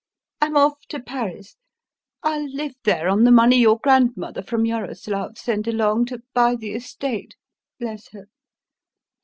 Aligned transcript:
I'm 0.41 0.57
off 0.57 0.81
to 0.89 0.99
Paris. 0.99 1.57
I'll 2.23 2.49
live 2.51 2.73
there 2.85 3.07
on 3.07 3.23
the 3.23 3.29
money 3.29 3.57
your 3.59 3.77
grandmother 3.77 4.41
from 4.41 4.65
Yaroslav 4.65 5.37
sent 5.37 5.67
along 5.67 6.05
to 6.05 6.23
buy 6.33 6.55
the 6.55 6.71
estate 6.73 7.35
bless 7.79 8.09
her! 8.09 8.25